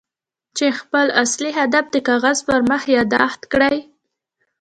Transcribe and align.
چې 0.57 0.65
خپل 0.79 1.05
اصلي 1.23 1.51
هدف 1.59 1.85
د 1.91 1.97
کاغذ 2.07 2.37
پر 2.47 2.59
مخ 2.69 2.81
ياداښت 2.97 3.41
کړئ. 3.51 3.77